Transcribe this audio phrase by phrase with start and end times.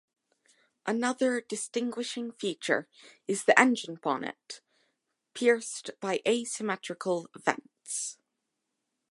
[0.87, 2.87] Another distinguishing feature
[3.27, 4.59] is the engine bonnet,
[5.35, 8.17] pierced by asymmetrical vents.